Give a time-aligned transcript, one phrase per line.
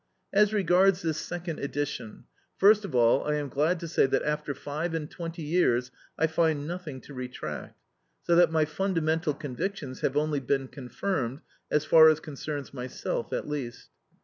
[0.33, 2.23] As regards this second edition,
[2.57, 6.25] first of all I am glad to say that after five and twenty years I
[6.25, 7.79] find nothing to retract;
[8.23, 13.47] so that my fundamental convictions have only been confirmed, as far as concerns myself at
[13.47, 13.89] least.